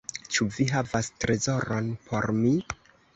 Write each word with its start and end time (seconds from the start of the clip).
Ĉu 0.35 0.45
vi 0.53 0.65
havas 0.69 1.09
trezoron 1.25 1.91
por 2.09 2.27
mi?" 2.39 2.55